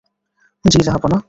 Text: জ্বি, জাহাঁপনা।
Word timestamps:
জ্বি, 0.65 0.79
জাহাঁপনা। 0.83 1.17